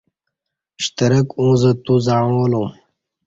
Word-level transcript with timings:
ا 0.77 0.79
شترک 0.83 1.27
اوزہ 1.39 1.71
توزعݩالوم 1.83 2.67